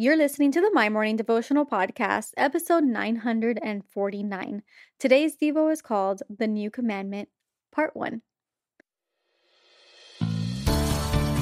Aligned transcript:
You're 0.00 0.16
listening 0.16 0.50
to 0.52 0.62
the 0.62 0.70
My 0.72 0.88
Morning 0.88 1.16
Devotional 1.16 1.66
Podcast, 1.66 2.30
episode 2.38 2.84
949. 2.84 4.62
Today's 4.98 5.36
Devo 5.36 5.70
is 5.70 5.82
called 5.82 6.22
The 6.30 6.46
New 6.46 6.70
Commandment, 6.70 7.28
Part 7.70 7.94
1. 7.94 8.22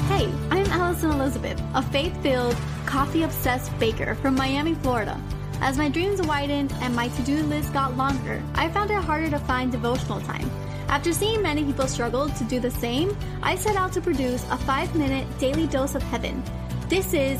Hey, 0.09 0.29
I'm 0.51 0.65
Alison 0.73 1.11
Elizabeth, 1.11 1.57
a 1.73 1.81
faith 1.81 2.21
filled, 2.21 2.57
coffee 2.85 3.23
obsessed 3.23 3.71
baker 3.79 4.13
from 4.15 4.35
Miami, 4.35 4.73
Florida. 4.73 5.17
As 5.61 5.77
my 5.77 5.87
dreams 5.87 6.21
widened 6.21 6.73
and 6.81 6.93
my 6.93 7.07
to 7.07 7.21
do 7.21 7.41
list 7.43 7.71
got 7.71 7.95
longer, 7.95 8.43
I 8.55 8.67
found 8.67 8.91
it 8.91 9.01
harder 9.01 9.29
to 9.29 9.39
find 9.39 9.71
devotional 9.71 10.19
time. 10.19 10.51
After 10.89 11.13
seeing 11.13 11.41
many 11.41 11.63
people 11.63 11.87
struggle 11.87 12.27
to 12.27 12.43
do 12.43 12.59
the 12.59 12.71
same, 12.71 13.15
I 13.41 13.55
set 13.55 13.77
out 13.77 13.93
to 13.93 14.01
produce 14.01 14.43
a 14.51 14.57
five 14.57 14.93
minute 14.97 15.25
daily 15.39 15.67
dose 15.67 15.95
of 15.95 16.03
heaven. 16.03 16.43
This 16.89 17.13
is 17.13 17.39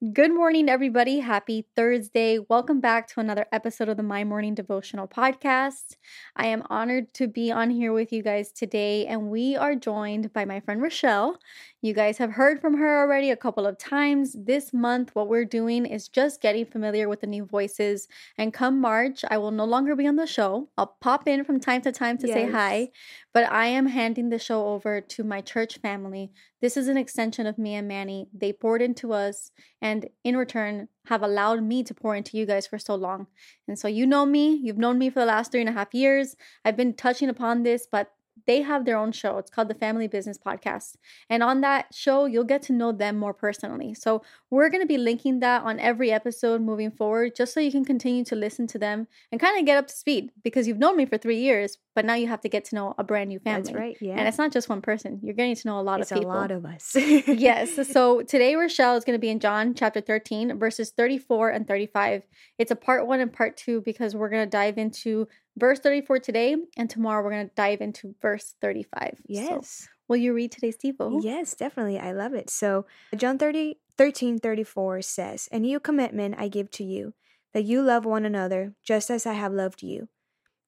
Good 0.00 0.32
morning, 0.32 0.68
everybody. 0.68 1.18
Happy 1.18 1.66
Thursday. 1.74 2.38
Welcome 2.38 2.80
back 2.80 3.08
to 3.08 3.18
another 3.18 3.46
episode 3.50 3.88
of 3.88 3.96
the 3.96 4.04
My 4.04 4.22
Morning 4.22 4.54
Devotional 4.54 5.08
Podcast. 5.08 5.96
I 6.36 6.46
am 6.46 6.62
honored 6.70 7.12
to 7.14 7.26
be 7.26 7.50
on 7.50 7.70
here 7.70 7.92
with 7.92 8.12
you 8.12 8.22
guys 8.22 8.52
today, 8.52 9.06
and 9.06 9.28
we 9.28 9.56
are 9.56 9.74
joined 9.74 10.32
by 10.32 10.44
my 10.44 10.60
friend 10.60 10.80
Richelle. 10.80 11.38
You 11.82 11.94
guys 11.94 12.18
have 12.18 12.32
heard 12.32 12.60
from 12.60 12.78
her 12.78 13.00
already 13.00 13.30
a 13.30 13.36
couple 13.36 13.66
of 13.66 13.76
times. 13.76 14.36
This 14.38 14.72
month, 14.72 15.14
what 15.14 15.28
we're 15.28 15.44
doing 15.44 15.84
is 15.84 16.08
just 16.08 16.40
getting 16.40 16.66
familiar 16.66 17.08
with 17.08 17.20
the 17.20 17.26
new 17.26 17.44
voices. 17.44 18.06
And 18.36 18.54
come 18.54 18.80
March, 18.80 19.24
I 19.28 19.38
will 19.38 19.50
no 19.50 19.64
longer 19.64 19.96
be 19.96 20.06
on 20.06 20.16
the 20.16 20.26
show. 20.28 20.68
I'll 20.78 20.96
pop 21.00 21.26
in 21.26 21.44
from 21.44 21.58
time 21.58 21.82
to 21.82 21.90
time 21.90 22.18
to 22.18 22.28
yes. 22.28 22.34
say 22.34 22.50
hi, 22.50 22.90
but 23.34 23.50
I 23.50 23.66
am 23.66 23.86
handing 23.86 24.28
the 24.28 24.38
show 24.38 24.68
over 24.68 25.00
to 25.00 25.24
my 25.24 25.40
church 25.40 25.78
family. 25.78 26.30
This 26.60 26.76
is 26.76 26.88
an 26.88 26.96
extension 26.96 27.46
of 27.46 27.58
me 27.58 27.76
and 27.76 27.86
Manny. 27.86 28.26
They 28.34 28.52
poured 28.52 28.82
into 28.82 29.12
us, 29.12 29.52
and 29.80 29.87
in 30.24 30.36
return, 30.36 30.88
have 31.06 31.22
allowed 31.22 31.62
me 31.62 31.82
to 31.84 31.94
pour 31.94 32.14
into 32.14 32.36
you 32.36 32.46
guys 32.46 32.66
for 32.66 32.78
so 32.78 32.94
long. 32.94 33.26
And 33.66 33.78
so, 33.78 33.88
you 33.88 34.06
know 34.06 34.26
me, 34.26 34.54
you've 34.62 34.78
known 34.78 34.98
me 34.98 35.10
for 35.10 35.20
the 35.20 35.26
last 35.26 35.52
three 35.52 35.60
and 35.60 35.68
a 35.68 35.72
half 35.72 35.94
years. 35.94 36.36
I've 36.64 36.76
been 36.76 36.94
touching 36.94 37.28
upon 37.28 37.62
this, 37.62 37.86
but 37.90 38.12
they 38.46 38.62
have 38.62 38.84
their 38.84 38.96
own 38.96 39.12
show. 39.12 39.38
It's 39.38 39.50
called 39.50 39.68
the 39.68 39.74
Family 39.74 40.08
Business 40.08 40.38
Podcast. 40.38 40.96
And 41.28 41.42
on 41.42 41.60
that 41.62 41.94
show, 41.94 42.26
you'll 42.26 42.44
get 42.44 42.62
to 42.62 42.72
know 42.72 42.92
them 42.92 43.18
more 43.18 43.34
personally. 43.34 43.94
So 43.94 44.22
we're 44.50 44.68
going 44.68 44.82
to 44.82 44.86
be 44.86 44.98
linking 44.98 45.40
that 45.40 45.62
on 45.62 45.78
every 45.78 46.10
episode 46.10 46.60
moving 46.60 46.90
forward, 46.90 47.34
just 47.34 47.52
so 47.54 47.60
you 47.60 47.70
can 47.70 47.84
continue 47.84 48.24
to 48.24 48.36
listen 48.36 48.66
to 48.68 48.78
them 48.78 49.06
and 49.30 49.40
kind 49.40 49.58
of 49.58 49.66
get 49.66 49.78
up 49.78 49.88
to 49.88 49.94
speed 49.94 50.30
because 50.42 50.66
you've 50.66 50.78
known 50.78 50.96
me 50.96 51.06
for 51.06 51.18
three 51.18 51.40
years, 51.40 51.78
but 51.94 52.04
now 52.04 52.14
you 52.14 52.28
have 52.28 52.40
to 52.42 52.48
get 52.48 52.64
to 52.66 52.74
know 52.74 52.94
a 52.98 53.04
brand 53.04 53.28
new 53.28 53.38
family. 53.38 53.62
That's 53.62 53.74
right. 53.74 53.96
Yeah. 54.00 54.14
And 54.14 54.28
it's 54.28 54.38
not 54.38 54.52
just 54.52 54.68
one 54.68 54.82
person. 54.82 55.20
You're 55.22 55.34
getting 55.34 55.56
to 55.56 55.66
know 55.66 55.80
a 55.80 55.82
lot 55.82 56.00
it's 56.00 56.10
of 56.12 56.18
people. 56.18 56.32
a 56.32 56.34
lot 56.34 56.50
of 56.50 56.64
us. 56.64 56.94
yes. 56.94 57.78
So 57.98 58.22
today, 58.22 58.54
Richelle 58.54 58.96
is 58.96 59.04
going 59.04 59.16
to 59.16 59.20
be 59.20 59.30
in 59.30 59.40
John 59.40 59.74
chapter 59.74 60.00
13, 60.00 60.58
verses 60.58 60.90
34 60.90 61.50
and 61.50 61.66
35. 61.66 62.22
It's 62.58 62.70
a 62.70 62.76
part 62.76 63.06
one 63.06 63.20
and 63.20 63.32
part 63.32 63.56
two 63.56 63.80
because 63.80 64.14
we're 64.14 64.28
going 64.28 64.44
to 64.44 64.50
dive 64.50 64.78
into 64.78 65.26
verse 65.58 65.80
34 65.80 66.18
today, 66.20 66.56
and 66.76 66.88
tomorrow 66.88 67.22
we're 67.22 67.30
going 67.30 67.48
to 67.48 67.54
dive 67.54 67.80
into 67.80 68.14
verse 68.20 68.54
35. 68.60 69.20
Yes. 69.26 69.70
So, 69.70 69.88
will 70.08 70.16
you 70.16 70.32
read 70.32 70.52
today's 70.52 70.76
Devo? 70.76 71.22
Yes, 71.22 71.54
definitely. 71.54 71.98
I 71.98 72.12
love 72.12 72.34
it. 72.34 72.50
So, 72.50 72.86
John 73.16 73.38
30, 73.38 73.78
13 73.96 74.38
34 74.38 75.02
says, 75.02 75.48
A 75.52 75.58
new 75.58 75.80
commitment 75.80 76.36
I 76.38 76.48
give 76.48 76.70
to 76.72 76.84
you, 76.84 77.14
that 77.52 77.64
you 77.64 77.82
love 77.82 78.04
one 78.04 78.24
another 78.24 78.74
just 78.82 79.10
as 79.10 79.26
I 79.26 79.34
have 79.34 79.52
loved 79.52 79.82
you. 79.82 80.08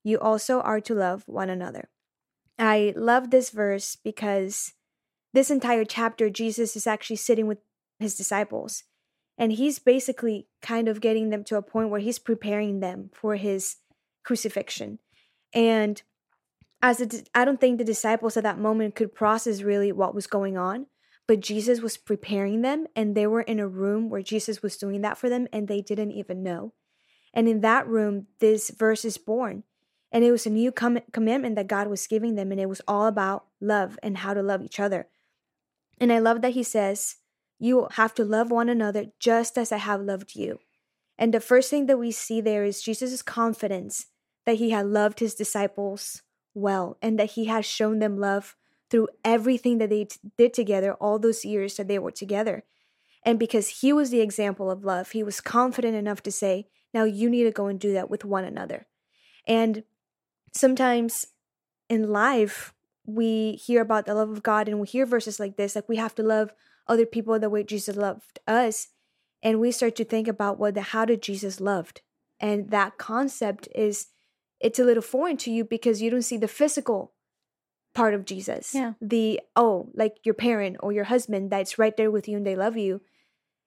You 0.03 0.19
also 0.19 0.61
are 0.61 0.81
to 0.81 0.95
love 0.95 1.25
one 1.27 1.51
another. 1.51 1.89
I 2.59 2.93
love 2.97 3.31
this 3.31 3.51
verse 3.51 3.97
because 3.97 4.75
this 5.33 5.51
entire 5.51 5.85
chapter, 5.85 6.29
Jesus 6.29 6.77
is 6.77 6.87
actually 6.87 7.17
sitting 7.17 7.47
with 7.47 7.59
his 7.99 8.17
disciples. 8.17 8.85
And 9.39 9.53
he's 9.53 9.79
basically 9.79 10.47
kind 10.61 10.89
of 10.89 11.01
getting 11.01 11.31
them 11.31 11.45
to 11.45 11.57
a 11.57 11.63
point 11.63 11.89
where 11.89 12.01
he's 12.01 12.19
preparing 12.19 12.81
them 12.81 13.11
for 13.15 13.37
his 13.37 13.77
crucifixion. 14.25 14.99
And 15.53 16.03
as 16.83 17.25
I 17.35 17.45
don't 17.45 17.61
think 17.61 17.79
the 17.79 17.85
disciples 17.85 18.37
at 18.37 18.43
that 18.45 18.59
moment 18.59 18.95
could 18.95 19.15
process 19.15 19.63
really 19.63 19.93
what 19.93 20.15
was 20.15 20.27
going 20.27 20.57
on, 20.57 20.87
but 21.27 21.41
Jesus 21.41 21.81
was 21.81 21.97
preparing 21.97 22.63
them 22.63 22.87
and 22.97 23.15
they 23.15 23.27
were 23.27 23.43
in 23.43 23.61
a 23.61 23.69
room 23.69 24.09
where 24.09 24.23
Jesus 24.23 24.63
was 24.63 24.77
doing 24.77 25.03
that 25.03 25.19
for 25.19 25.29
them 25.29 25.47
and 25.53 25.69
they 25.69 25.81
didn't 25.81 26.13
even 26.13 26.43
know. 26.43 26.73
And 27.33 27.49
in 27.49 27.61
that 27.61 27.87
room, 27.87 28.27
this 28.41 28.71
verse 28.71 29.05
is 29.05 29.19
born. 29.19 29.65
And 30.13 30.25
it 30.25 30.33
was 30.33 30.47
a 30.47 30.51
new 30.51 30.73
com- 30.73 30.99
commandment 31.13 31.55
that 31.57 31.69
God 31.69 31.87
was 31.87 32.07
giving 32.07 32.35
them, 32.35 32.51
and 32.51 32.61
it 32.61 32.69
was 32.69 32.81
all 32.89 33.07
about 33.07 33.45
love 33.61 33.97
and 34.03 34.19
how 34.19 34.35
to 34.35 34.43
love 34.43 34.63
each 34.63 34.81
other. 34.81 35.07
And 36.01 36.13
I 36.13 36.19
love 36.19 36.43
that 36.43 36.55
he 36.55 36.63
says, 36.63 37.17
You 37.59 37.87
have 37.93 38.15
to 38.15 38.25
love 38.25 38.51
one 38.51 38.69
another 38.69 39.07
just 39.21 39.57
as 39.57 39.71
I 39.71 39.77
have 39.77 40.01
loved 40.01 40.35
you. 40.35 40.59
And 41.21 41.35
the 41.35 41.41
first 41.41 41.69
thing 41.69 41.85
that 41.87 41.99
we 41.99 42.11
see 42.11 42.41
there 42.41 42.65
is 42.65 42.81
Jesus' 42.81 43.21
confidence 43.21 44.07
that 44.47 44.57
he 44.57 44.71
had 44.71 44.87
loved 44.87 45.21
his 45.21 45.35
disciples 45.35 46.23
well 46.55 46.97
and 47.03 47.19
that 47.19 47.33
he 47.33 47.45
has 47.45 47.67
shown 47.67 47.99
them 47.99 48.19
love 48.19 48.57
through 48.91 49.09
everything 49.23 49.77
that 49.79 49.91
they 49.91 50.07
t- 50.07 50.19
did 50.39 50.55
together 50.55 50.95
all 50.95 51.19
those 51.19 51.45
years 51.45 51.77
that 51.77 51.89
they 51.89 51.99
were 51.99 52.11
together. 52.11 52.65
And 53.23 53.39
because 53.39 53.81
he 53.83 53.93
was 53.93 54.09
the 54.09 54.23
example 54.23 54.71
of 54.71 54.83
love, 54.83 55.11
he 55.11 55.23
was 55.23 55.43
confident 55.43 55.95
enough 55.95 56.23
to 56.23 56.33
say, 56.33 56.69
Now 56.95 57.05
you 57.05 57.29
need 57.29 57.45
to 57.45 57.51
go 57.51 57.67
and 57.67 57.79
do 57.79 57.93
that 57.93 58.11
with 58.11 58.25
one 58.25 58.45
another. 58.45 58.87
And 59.47 59.85
sometimes 60.55 61.27
in 61.91 62.11
life, 62.11 62.73
we 63.05 63.53
hear 63.53 63.83
about 63.83 64.07
the 64.07 64.15
love 64.15 64.31
of 64.31 64.43
God 64.43 64.69
and 64.69 64.81
we 64.81 64.87
hear 64.87 65.05
verses 65.05 65.39
like 65.39 65.57
this, 65.59 65.75
like 65.75 65.89
we 65.89 65.97
have 65.97 66.15
to 66.15 66.23
love 66.23 66.55
other 66.89 67.05
people 67.05 67.39
the 67.39 67.51
way 67.51 67.63
Jesus 67.63 67.95
loved 67.95 68.39
us. 68.47 68.89
And 69.43 69.61
we 69.61 69.73
start 69.73 69.97
to 69.97 70.05
think 70.05 70.29
about 70.29 70.59
what 70.59 70.75
the 70.75 70.83
how 70.83 71.05
did 71.05 71.23
Jesus 71.23 71.61
loved? 71.61 72.03
And 72.39 72.71
that 72.71 72.99
concept 72.99 73.69
is 73.75 74.09
it's 74.61 74.79
a 74.79 74.85
little 74.85 75.03
foreign 75.03 75.37
to 75.39 75.51
you 75.51 75.65
because 75.65 76.03
you 76.03 76.11
don't 76.11 76.23
see 76.23 76.37
the 76.37 76.49
physical 76.49 77.13
part 77.95 78.15
of 78.15 78.25
Jesus. 78.25 78.75
Yeah. 78.75 78.93
The, 79.01 79.41
oh, 79.57 79.91
like 79.95 80.17
your 80.25 80.35
parent 80.35 80.77
or 80.81 80.93
your 80.93 81.05
husband 81.05 81.51
that's 81.51 81.79
right 81.79 81.97
there 81.97 82.11
with 82.11 82.29
you 82.29 82.37
and 82.37 82.47
they 82.47 82.57
love 82.57 82.77
you. 82.77 83.01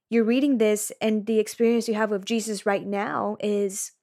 You're 0.10 0.24
reading 0.24 0.60
this, 0.60 0.92
and 1.02 1.26
the 1.26 1.40
experience 1.40 1.88
you 1.88 1.96
have 1.96 2.12
of 2.12 2.24
Jesus 2.24 2.68
right 2.68 2.86
now 2.86 3.36
is 3.40 3.94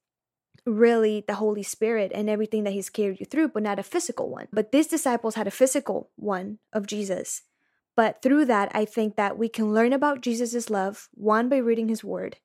really 0.67 1.25
the 1.27 1.35
Holy 1.35 1.63
Spirit 1.63 2.11
and 2.13 2.29
everything 2.29 2.65
that 2.65 2.73
He's 2.73 2.91
carried 2.91 3.21
you 3.21 3.27
through, 3.27 3.49
but 3.49 3.63
not 3.63 3.79
a 3.79 3.85
physical 3.85 4.29
one. 4.29 4.49
But 4.53 4.73
these 4.73 4.89
disciples 4.89 5.37
had 5.37 5.47
a 5.47 5.53
physical 5.53 6.11
one 6.17 6.59
of 6.73 6.89
Jesus. 6.89 7.43
But 8.01 8.23
through 8.23 8.47
that, 8.47 8.71
I 8.75 8.87
think 8.87 9.17
that 9.17 9.37
we 9.37 9.51
can 9.51 9.75
learn 9.75 9.93
about 9.93 10.23
Jesus' 10.23 10.71
love, 10.71 11.11
one, 11.13 11.51
by 11.51 11.59
reading 11.59 11.89
His 11.89 12.03
Word, 12.03 12.39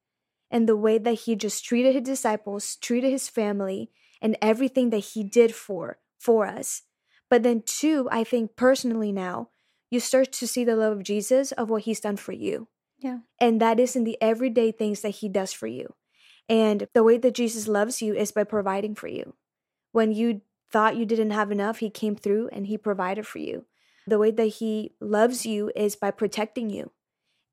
and 0.51 0.67
the 0.67 0.75
way 0.75 0.97
that 0.97 1.13
He 1.13 1.37
just 1.37 1.63
treated 1.63 1.95
His 1.95 2.03
disciples, 2.03 2.75
treated 2.75 3.11
His 3.11 3.29
family, 3.29 3.89
and 4.21 4.37
everything 4.41 4.89
that 4.89 5.13
he 5.13 5.23
did 5.23 5.55
for 5.55 5.99
for 6.19 6.45
us. 6.45 6.81
But 7.29 7.43
then 7.43 7.63
two, 7.65 8.09
I 8.11 8.25
think 8.25 8.57
personally 8.57 9.13
now, 9.13 9.47
you 9.89 10.01
start 10.01 10.33
to 10.33 10.45
see 10.45 10.65
the 10.65 10.75
love 10.75 10.97
of 10.97 11.03
Jesus 11.03 11.53
of 11.53 11.69
what 11.69 11.83
he's 11.83 12.01
done 12.01 12.17
for 12.17 12.33
you. 12.33 12.67
Yeah. 12.99 13.19
And 13.39 13.61
that 13.61 13.79
is 13.79 13.95
in 13.95 14.03
the 14.03 14.17
everyday 14.19 14.73
things 14.73 14.99
that 15.03 15.21
he 15.21 15.29
does 15.29 15.53
for 15.53 15.67
you. 15.67 15.93
And 16.49 16.89
the 16.93 17.03
way 17.03 17.17
that 17.17 17.33
Jesus 17.33 17.65
loves 17.69 18.01
you 18.01 18.13
is 18.13 18.33
by 18.33 18.43
providing 18.43 18.93
for 18.93 19.07
you. 19.07 19.35
When 19.93 20.11
you 20.11 20.41
thought 20.69 20.97
you 20.97 21.05
didn't 21.05 21.31
have 21.31 21.49
enough, 21.49 21.77
he 21.77 21.89
came 21.89 22.17
through 22.17 22.49
and 22.51 22.67
he 22.67 22.77
provided 22.77 23.25
for 23.25 23.39
you. 23.39 23.65
The 24.07 24.19
way 24.19 24.31
that 24.31 24.45
he 24.45 24.91
loves 24.99 25.45
you 25.45 25.71
is 25.75 25.95
by 25.95 26.11
protecting 26.11 26.69
you. 26.69 26.91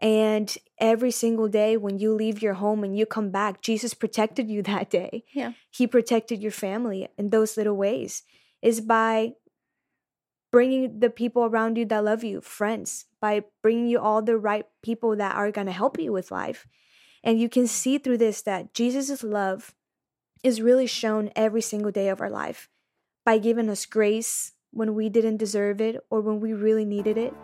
And 0.00 0.52
every 0.78 1.12
single 1.12 1.48
day 1.48 1.76
when 1.76 1.98
you 1.98 2.12
leave 2.12 2.42
your 2.42 2.54
home 2.54 2.82
and 2.82 2.98
you 2.98 3.06
come 3.06 3.30
back, 3.30 3.62
Jesus 3.62 3.94
protected 3.94 4.50
you 4.50 4.62
that 4.64 4.90
day. 4.90 5.24
Yeah. 5.32 5.52
He 5.70 5.86
protected 5.86 6.42
your 6.42 6.52
family 6.52 7.08
in 7.16 7.30
those 7.30 7.56
little 7.56 7.76
ways 7.76 8.22
is 8.60 8.80
by 8.80 9.32
bringing 10.50 11.00
the 11.00 11.10
people 11.10 11.44
around 11.44 11.78
you 11.78 11.84
that 11.86 12.04
love 12.04 12.22
you, 12.22 12.40
friends, 12.40 13.06
by 13.20 13.42
bringing 13.62 13.86
you 13.86 13.98
all 13.98 14.22
the 14.22 14.36
right 14.36 14.66
people 14.82 15.16
that 15.16 15.34
are 15.34 15.50
going 15.50 15.66
to 15.66 15.72
help 15.72 15.98
you 15.98 16.12
with 16.12 16.30
life. 16.30 16.66
And 17.24 17.40
you 17.40 17.48
can 17.48 17.66
see 17.66 17.98
through 17.98 18.18
this 18.18 18.42
that 18.42 18.74
Jesus' 18.74 19.22
love 19.22 19.74
is 20.42 20.60
really 20.60 20.86
shown 20.86 21.30
every 21.34 21.62
single 21.62 21.90
day 21.90 22.08
of 22.08 22.20
our 22.20 22.30
life 22.30 22.68
by 23.24 23.38
giving 23.38 23.68
us 23.68 23.86
grace 23.86 24.52
when 24.72 24.94
we 24.94 25.08
didn't 25.08 25.36
deserve 25.36 25.80
it 25.80 26.04
or 26.10 26.20
when 26.20 26.40
we 26.40 26.52
really 26.52 26.84
needed 26.84 27.18
it 27.18 27.34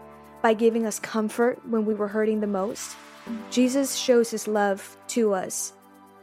by 0.43 0.55
giving 0.55 0.87
us 0.87 0.99
comfort 0.99 1.61
when 1.69 1.85
we 1.85 1.95
were 1.95 2.09
hurting 2.09 2.41
the 2.41 2.47
most. 2.47 2.97
Jesus 3.51 3.95
shows 3.95 4.31
his 4.31 4.49
love 4.49 4.97
to 5.09 5.35
us 5.35 5.73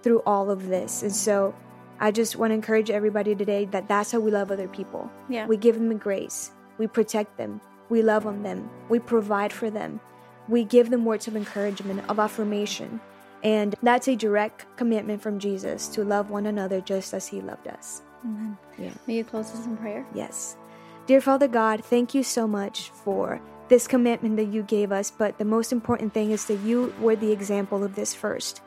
through 0.01 0.21
all 0.25 0.49
of 0.49 0.67
this. 0.67 1.03
And 1.03 1.15
so 1.15 1.53
I 1.99 2.11
just 2.11 2.35
want 2.35 2.51
to 2.51 2.55
encourage 2.55 2.89
everybody 2.89 3.35
today 3.35 3.65
that 3.65 3.87
that's 3.87 4.11
how 4.11 4.19
we 4.19 4.31
love 4.31 4.51
other 4.51 4.67
people. 4.67 5.09
Yeah. 5.29 5.45
We 5.45 5.57
give 5.57 5.75
them 5.75 5.89
the 5.89 5.95
grace, 5.95 6.51
we 6.77 6.87
protect 6.87 7.37
them, 7.37 7.61
we 7.89 8.01
love 8.01 8.25
on 8.25 8.43
them, 8.43 8.69
we 8.89 8.99
provide 8.99 9.53
for 9.53 9.69
them, 9.69 9.99
we 10.47 10.63
give 10.63 10.89
them 10.89 11.05
words 11.05 11.27
of 11.27 11.35
encouragement, 11.35 12.03
of 12.09 12.19
affirmation. 12.19 12.99
And 13.43 13.75
that's 13.83 14.07
a 14.07 14.15
direct 14.15 14.65
commitment 14.75 15.21
from 15.21 15.37
Jesus 15.37 15.87
to 15.89 16.03
love 16.03 16.31
one 16.31 16.47
another 16.47 16.81
just 16.81 17.13
as 17.13 17.27
he 17.27 17.41
loved 17.41 17.67
us. 17.67 18.01
Amen. 18.23 18.57
Yeah. 18.77 18.91
May 19.05 19.15
you 19.17 19.23
close 19.23 19.51
us 19.51 19.65
in 19.65 19.77
prayer? 19.77 20.05
Yes. 20.15 20.57
Dear 21.07 21.21
Father 21.21 21.47
God, 21.47 21.85
thank 21.85 22.15
you 22.15 22.23
so 22.23 22.47
much 22.47 22.89
for 22.89 23.39
this 23.67 23.85
commitment 23.85 24.37
that 24.37 24.45
you 24.47 24.63
gave 24.63 24.91
us, 24.91 25.11
but 25.11 25.37
the 25.37 25.45
most 25.45 25.71
important 25.71 26.11
thing 26.15 26.31
is 26.31 26.45
that 26.45 26.61
you 26.61 26.95
were 26.99 27.15
the 27.15 27.31
example 27.31 27.83
of 27.83 27.93
this 27.93 28.15
first. 28.15 28.61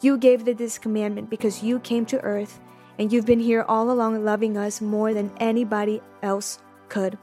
You 0.00 0.16
gave 0.16 0.44
the, 0.44 0.52
this 0.52 0.78
commandment 0.78 1.30
because 1.30 1.64
you 1.64 1.80
came 1.80 2.06
to 2.06 2.20
earth 2.20 2.60
and 3.00 3.12
you've 3.12 3.26
been 3.26 3.40
here 3.40 3.64
all 3.66 3.90
along 3.90 4.24
loving 4.24 4.56
us 4.56 4.80
more 4.80 5.12
than 5.12 5.32
anybody 5.38 6.00
else 6.22 6.60
could. 6.88 7.18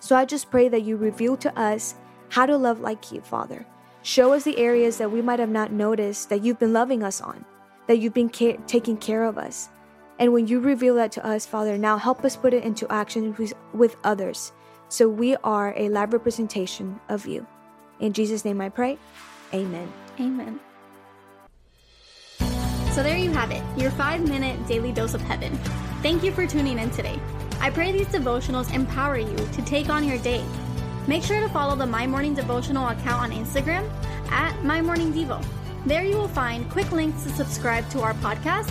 So 0.00 0.16
I 0.16 0.24
just 0.24 0.50
pray 0.50 0.70
that 0.70 0.84
you 0.84 0.96
reveal 0.96 1.36
to 1.38 1.58
us 1.58 1.94
how 2.30 2.46
to 2.46 2.56
love 2.56 2.80
like 2.80 3.12
you, 3.12 3.20
Father. 3.20 3.66
Show 4.02 4.32
us 4.32 4.44
the 4.44 4.56
areas 4.56 4.96
that 4.96 5.12
we 5.12 5.20
might 5.20 5.38
have 5.38 5.50
not 5.50 5.70
noticed 5.70 6.30
that 6.30 6.42
you've 6.42 6.58
been 6.58 6.72
loving 6.72 7.02
us 7.02 7.20
on, 7.20 7.44
that 7.86 7.98
you've 7.98 8.14
been 8.14 8.30
taking 8.30 8.96
care 8.96 9.24
of 9.24 9.36
us. 9.36 9.68
And 10.18 10.32
when 10.32 10.48
you 10.48 10.60
reveal 10.60 10.96
that 10.96 11.12
to 11.12 11.24
us, 11.24 11.46
Father, 11.46 11.78
now 11.78 11.96
help 11.96 12.24
us 12.24 12.36
put 12.36 12.52
it 12.52 12.64
into 12.64 12.90
action 12.92 13.36
with, 13.72 13.96
others 14.04 14.52
so 14.88 15.08
we 15.08 15.36
are 15.44 15.74
a 15.76 15.88
live 15.90 16.12
representation 16.12 16.98
of 17.08 17.26
you. 17.26 17.46
In 18.00 18.12
Jesus' 18.12 18.44
name 18.44 18.60
I 18.60 18.68
pray. 18.68 18.98
Amen. 19.52 19.92
Amen. 20.18 20.60
So 22.92 23.02
there 23.02 23.18
you 23.18 23.30
have 23.30 23.50
it, 23.50 23.62
your 23.76 23.90
five 23.92 24.26
minute 24.26 24.66
daily 24.66 24.92
dose 24.92 25.14
of 25.14 25.20
heaven. 25.20 25.56
Thank 26.02 26.24
you 26.24 26.32
for 26.32 26.46
tuning 26.46 26.78
in 26.78 26.90
today. 26.90 27.20
I 27.60 27.70
pray 27.70 27.92
these 27.92 28.06
devotionals 28.06 28.72
empower 28.72 29.18
you 29.18 29.36
to 29.36 29.62
take 29.62 29.88
on 29.88 30.04
your 30.04 30.18
day. 30.18 30.44
Make 31.06 31.22
sure 31.22 31.40
to 31.40 31.48
follow 31.48 31.76
the 31.76 31.86
My 31.86 32.06
Morning 32.06 32.34
Devotional 32.34 32.88
account 32.88 33.22
on 33.22 33.30
Instagram 33.30 33.88
at 34.30 34.62
My 34.64 34.80
Morning 34.80 35.12
Devo. 35.12 35.44
There 35.86 36.02
you 36.02 36.16
will 36.16 36.28
find 36.28 36.68
quick 36.70 36.90
links 36.92 37.22
to 37.24 37.30
subscribe 37.30 37.88
to 37.90 38.00
our 38.00 38.14
podcast 38.14 38.70